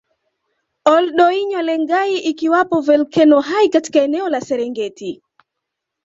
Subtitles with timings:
[0.91, 5.21] Ol Doinyo Lengai ikiwapo volkeno hai katika eneo la Serengeti